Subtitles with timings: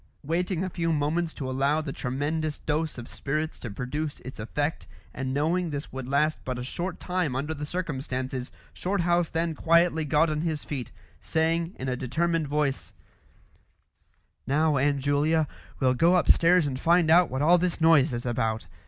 [0.23, 4.87] Waiting a few moments to allow the tremendous dose of spirits to produce its effect,
[5.13, 10.03] and knowing this would last but a short time under the circumstances, Shorthouse then quietly
[10.03, 10.91] got on his feet,
[11.21, 12.93] saying in a determined voice
[14.47, 15.47] "Now, Aunt Julia,
[15.79, 18.65] we'll go upstairs and find out what all this noise is about.